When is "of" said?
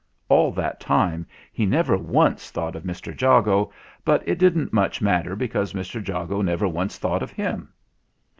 2.75-2.81, 7.21-7.29